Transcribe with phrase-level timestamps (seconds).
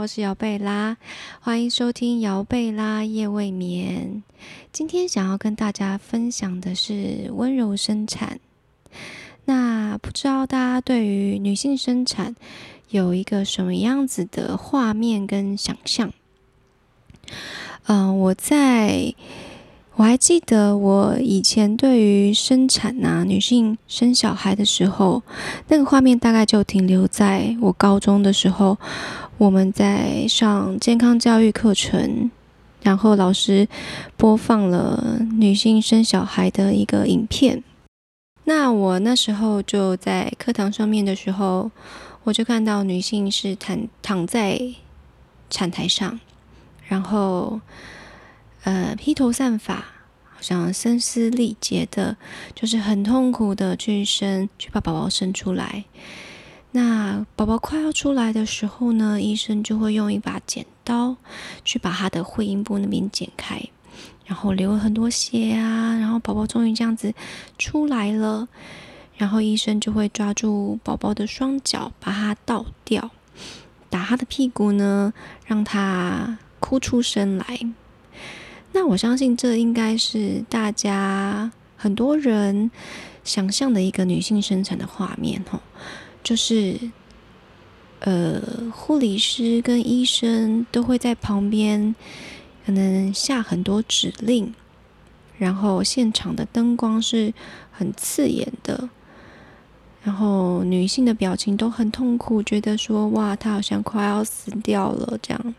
[0.00, 0.96] 我是姚贝拉，
[1.40, 4.22] 欢迎收听姚贝拉夜未眠。
[4.72, 8.40] 今天想要跟大家分享的是温柔生产。
[9.44, 12.34] 那不知道大家对于女性生产
[12.88, 16.10] 有一个什么样子的画面跟想象？
[17.84, 19.14] 嗯，我在。
[19.96, 25.22] 我还记得我以前对于生产呐，女性生小孩的时候，
[25.68, 28.78] 那个画面大概就停留在我高中的时候，
[29.40, 32.30] 我们在上健康教育课程，
[32.82, 33.66] 然后老师
[34.18, 37.64] 播放了女性生小孩的一个影片。
[38.44, 41.70] 那我那时候就在课堂上面的时候，
[42.24, 44.60] 我就看到女性是躺躺在
[45.48, 46.20] 产台上，
[46.86, 47.62] 然后。
[48.64, 52.18] 呃，披头散发，好像声嘶力竭的，
[52.54, 55.86] 就是很痛苦的去生，去把宝宝生出来。
[56.72, 61.16] 那宝宝快要出来的时候呢，医生就会用一把剪刀
[61.64, 63.60] 去把他的会阴部那边剪开，
[64.24, 67.12] 然后流了很多血啊，然后宝宝终于这样子
[67.58, 68.46] 出来了，
[69.16, 73.10] 然后医生就会抓住宝宝的双脚，把它倒掉，
[73.88, 75.12] 打他的屁股呢，
[75.44, 77.58] 让他哭出声来。
[78.72, 82.70] 那我相信这应该是大家很多人
[83.24, 85.58] 想象的一个女性生产的画面，吼，
[86.22, 86.78] 就是
[88.00, 91.94] 呃，护理师跟医生都会在旁边，
[92.64, 94.54] 可能下很多指令，
[95.38, 97.32] 然后现场的灯光是
[97.70, 98.88] 很刺眼的，
[100.02, 105.54] 然后女性的表情都很痛苦，觉得说哇，她好像快要死掉了这样。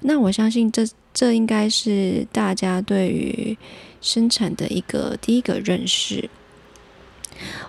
[0.00, 0.86] 那我相信这。
[1.16, 3.56] 这应该是大家对于
[4.00, 6.28] 生产的一个第一个认识。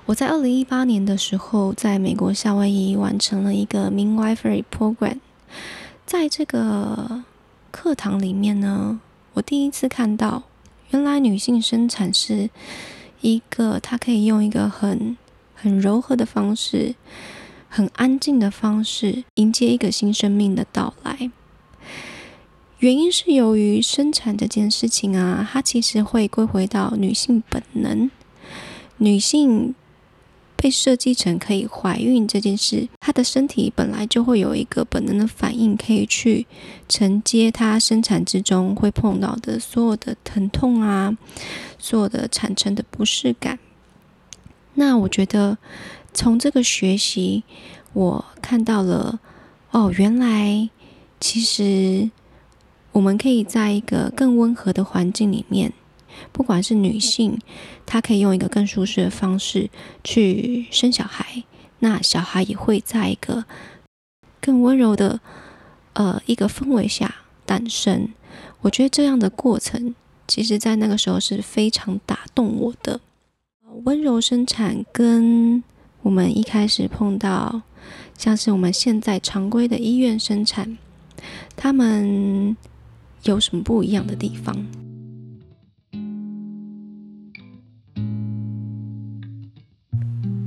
[0.06, 5.20] 我在二零一八年的时候，在美国夏威夷完成了一个 Midwifery Program，
[6.06, 7.24] 在这个
[7.72, 9.00] 课堂里面呢，
[9.34, 10.44] 我第一次看到，
[10.92, 12.50] 原来女性生产是
[13.22, 15.18] 一个她可以用一个很
[15.56, 16.96] 很柔和的方式，
[17.68, 21.32] 很安静的方式，迎接一个新生命的到来。
[22.80, 28.12] 原因是由于生产这件事情啊，它其实会归回到女性本能。
[28.98, 29.76] 女性
[30.56, 36.48] 被设计成可以怀孕这件事，她的身体本来就会有一个本能的反应，可以去
[36.88, 41.18] 承接她生产之中会碰到的所有的疼痛啊，
[41.78, 43.60] 所有的产生的不适感。
[44.76, 45.58] 那我觉得
[46.14, 47.44] 从这个学习，
[47.94, 49.20] 我看到了
[49.72, 50.70] 哦，原来
[51.20, 52.10] 其实。
[52.96, 55.74] 我们可以在一个更温和的环境里面，
[56.32, 57.40] 不管是女性，
[57.86, 59.70] 她可以用一个更舒适的方式
[60.04, 61.44] 去生小孩，
[61.80, 63.46] 那小孩也会在一个
[64.42, 65.20] 更温柔的
[65.94, 67.16] 呃一个氛围下
[67.46, 68.10] 诞生。
[68.62, 69.96] 我觉得这样的过程，
[70.28, 73.00] 其实在那个时候是非常打动我的。
[73.84, 75.64] 温柔生产跟
[76.02, 77.62] 我们一开始碰到，
[78.18, 80.78] 像是我们现在常规的医院生产，
[81.56, 82.56] 他们。
[83.24, 84.85] 有什么不一样的地方？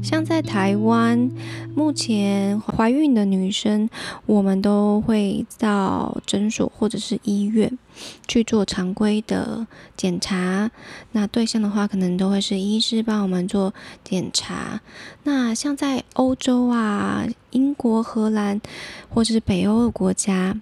[0.09, 1.31] 像在台湾，
[1.75, 3.91] 目前怀孕的女生，
[4.25, 7.79] 我们都会到诊所或者是医院
[8.27, 9.67] 去做常规的
[9.99, 10.71] 检查。
[11.13, 14.81] 那对象的话，可能都会是医师帮我们做检查。
[15.25, 18.63] 那像在欧洲啊、英国、荷兰
[19.11, 20.59] 或者是北欧的国家。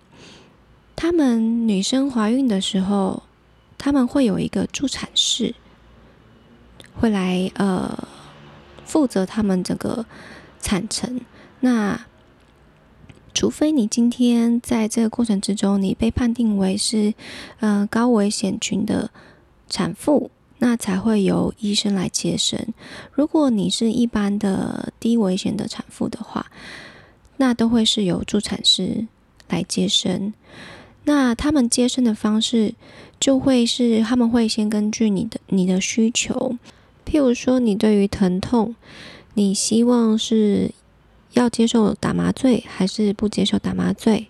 [0.96, 3.22] 他们女生怀孕的时候，
[3.78, 5.54] 他们会有一个助产士，
[6.98, 8.08] 会来呃
[8.86, 10.06] 负责他们整个
[10.58, 11.20] 产程。
[11.60, 12.06] 那
[13.34, 17.12] 除非你今天在这个过程之中，你被判定为是
[17.60, 19.10] 呃高危险群的
[19.68, 22.58] 产妇，那才会由医生来接生。
[23.12, 26.46] 如果你是一般的低危险的产妇的话，
[27.36, 29.06] 那都会是由助产师
[29.50, 30.32] 来接生。
[31.04, 32.74] 那他们接生的方式
[33.20, 36.56] 就会是，他们会先根据你的你的需求，
[37.06, 38.74] 譬如说你对于疼痛，
[39.34, 40.72] 你希望是
[41.32, 44.26] 要接受打麻醉还是不接受打麻醉？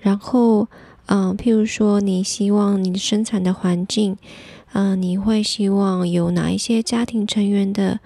[0.00, 0.66] 然后，
[1.06, 4.18] 嗯，譬如说你希望你生产的环境，
[4.72, 8.00] 嗯，你会希望有哪一些家庭成员的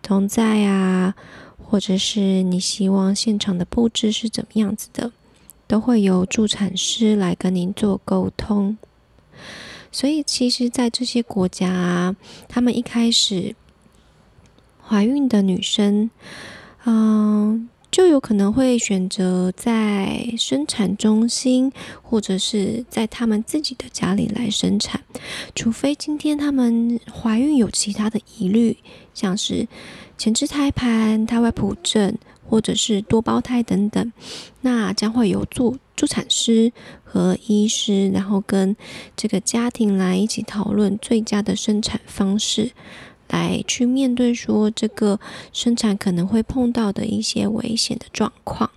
[0.00, 1.14] 同在啊，
[1.62, 5.10] 或者是你希望现场的布置是怎么样子的？
[5.66, 8.76] 都会由助产师来跟您做沟通，
[9.94, 12.16] 所以其实，在这些国家，
[12.48, 13.54] 他们一开始
[14.84, 16.10] 怀孕的女生，
[16.84, 21.70] 嗯，就有可能会选择在生产中心，
[22.02, 25.04] 或者是在他们自己的家里来生产，
[25.54, 28.76] 除非今天他们怀孕有其他的疑虑，
[29.14, 29.68] 像是
[30.18, 34.12] 前置胎盘、胎外疱疹，或者是多胞胎等等，
[34.62, 36.72] 那将会有助助产师
[37.04, 38.74] 和医师，然后跟
[39.14, 42.72] 这个家庭来一起讨论最佳的生产方式。
[43.28, 45.18] 来去面对说这个
[45.52, 48.70] 生产可能会碰到的一些危险的状况。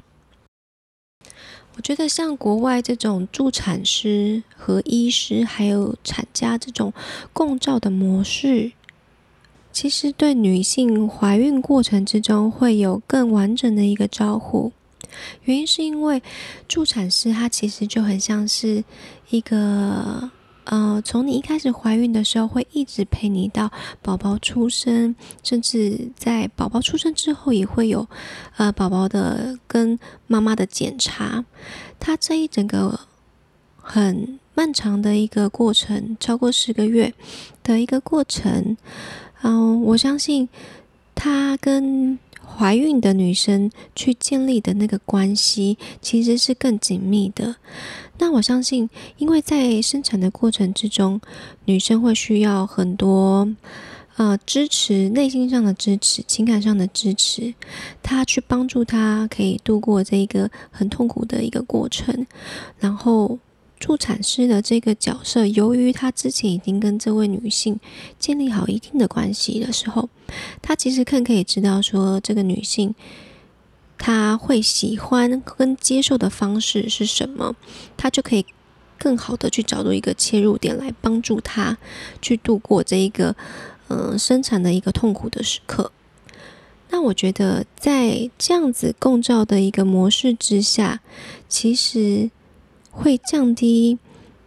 [1.75, 6.91] 我觉得像国外这种助产师和医师还有产家这种
[7.31, 8.71] 共照的模式，
[9.71, 14.73] 其实对女性怀孕过程之中会有更完整的一个照护。
[15.43, 16.23] 原因是因为
[16.67, 18.83] 助产师他其实就很像是
[19.29, 20.31] 一个。
[20.69, 23.71] 呃，从你一开始怀孕的时候，会一直陪你到
[24.01, 28.05] 宝宝出生，甚至在宝宝出生之后，也会有
[28.57, 29.97] 呃宝宝的跟
[30.27, 31.45] 妈妈的检查。
[31.99, 32.99] 它这一整个
[33.77, 37.13] 很漫长的一个过程，超过十个月
[37.63, 38.75] 的一个过程，
[39.43, 40.49] 嗯，我相信
[41.15, 42.19] 它跟。
[42.47, 47.57] 怀孕的女生去建立的那个关系，其实是更紧密的。
[48.17, 51.19] 那我相信，因为在生产的过程之中，
[51.65, 53.47] 女生会需要很多
[54.15, 57.53] 呃支持，内心上的支持，情感上的支持，
[58.01, 62.25] 她去帮助她可以度过这一个很痛苦的一个过程，
[62.79, 63.37] 然后。
[63.79, 67.79] 助产师的这个角色，由于他之前已经跟这位女性
[68.17, 70.09] 建立好一定的关系的时候，
[70.61, 72.95] 他其实更可以知道说这个女性
[73.97, 77.55] 她会喜欢跟接受的方式是什么，
[77.95, 78.45] 他就可以
[78.97, 81.77] 更好的去找到一个切入点来帮助她
[82.21, 83.35] 去度过这一个
[83.89, 85.91] 嗯生产的一个痛苦的时刻。
[86.89, 91.01] 那我觉得在这样子共照的一个模式之下，
[91.47, 92.31] 其实。
[92.97, 93.99] 会降低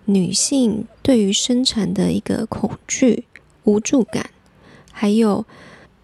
[0.06, 3.25] 女性对于生产的一个恐惧、
[3.62, 4.31] 无助感，
[4.91, 5.47] 还有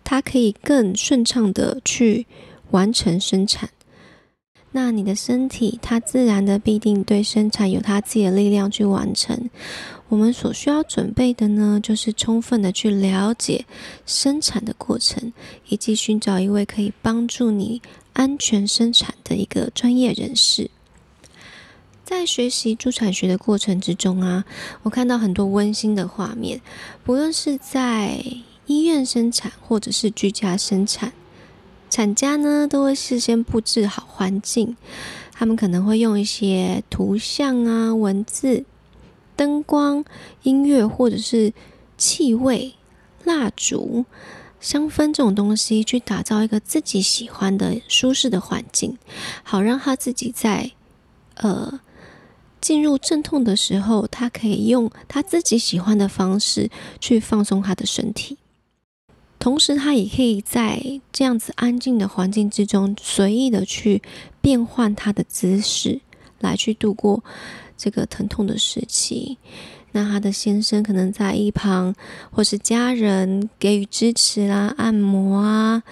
[0.04, 2.26] 她可以更顺畅的去
[2.70, 3.70] 完成生产。
[4.70, 9.50] 那你的身体，它自然的必定对生产有它自己的力量去完成。
[10.08, 13.64] 我们所需要准备的呢，就是充分的去了解
[14.04, 15.32] 生产的过程，
[15.68, 17.82] 以及寻找一位可以帮助你
[18.12, 20.70] 安全生产的一个专业人士。
[22.06, 24.44] 在学习助产学的过程之中啊，
[24.84, 26.60] 我看到很多温馨的画面。
[27.02, 28.24] 不论是在
[28.66, 31.12] 医院生产，或者是居家生产，
[31.90, 34.76] 产家呢都会事先布置好环境。
[35.32, 38.64] 他们可能会用一些图像啊、文字、
[39.34, 40.04] 灯光、
[40.44, 41.52] 音乐，或者是
[41.98, 42.74] 气味、
[43.24, 44.04] 蜡烛、
[44.60, 48.96] 香氛这种东西，去打造一个自己喜欢的舒适的环境，
[49.42, 50.70] 好让他自己在
[51.34, 51.80] 呃。
[52.66, 56.68] 进入阵痛的时候，他可以用他自己喜欢的方式
[56.98, 58.38] 去放松他的身体，
[59.38, 64.02] 同时他也可以在这样子安静的环境之中，随意的去
[64.40, 66.00] 变换他的姿势，
[66.40, 67.22] 来去度过
[67.76, 69.38] 这个疼痛的时期。
[69.92, 71.94] 那他的先生可能在一旁，
[72.32, 75.84] 或是家人给予支持啦、按摩啊、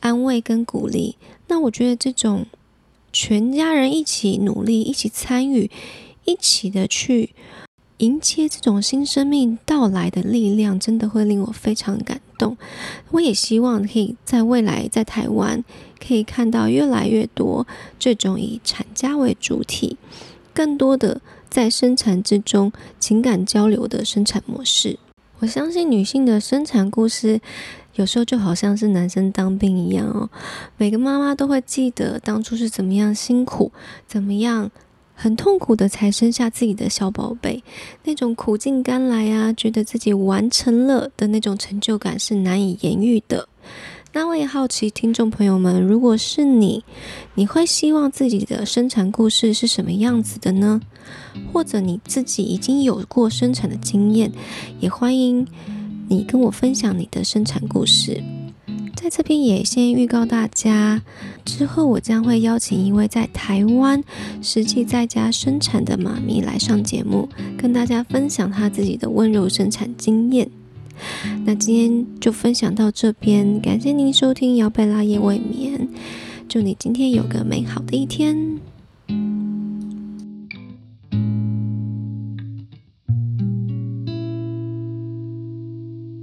[0.00, 1.16] 安慰跟鼓励。
[1.48, 2.44] 那我觉得这种
[3.10, 5.70] 全家人一起努力、一起参与。
[6.24, 7.30] 一起的去
[7.98, 12.56] 迎接这种新生命到来的力量，真的会令我非常感动。
[13.10, 15.62] 我也希望可以在未来在台湾
[15.98, 17.66] 可以看到越来越多
[17.98, 19.98] 这种以产家为主体，
[20.54, 24.98] 更多的在生产之中情感交流的生产模式。
[25.40, 27.40] 我相信女性的生产故事，
[27.96, 30.30] 有时候就好像是男生当兵一样哦。
[30.78, 33.72] 每个妈妈都会记得当初是怎么样辛苦，
[34.06, 34.70] 怎么样。
[35.22, 37.62] 很痛苦的才生下自己的小宝贝，
[38.04, 43.46] 那种苦尽甘来啊，觉得自己完成了的那种成就感是难以言喻的。
[44.14, 46.82] 那我也好奇，听众朋友们，如果是你，
[47.34, 50.80] 你会希望自己的生产故事是什么样子的呢？
[51.52, 54.32] 或者你自己已经有过生产的经验，
[54.80, 55.46] 也欢迎
[56.08, 58.24] 你跟我分享你的生产故事。
[59.00, 61.00] 在这边也先预告大家，
[61.42, 64.04] 之后我将会邀请一位在台湾
[64.42, 67.26] 实际在家生产的妈咪来上节目，
[67.56, 70.50] 跟大家分享她自己的温柔生产经验。
[71.46, 75.88] 那今天就分享到这边，感谢您收听姚贝拉夜未眠，
[76.46, 78.60] 祝你今天有个美好的一天。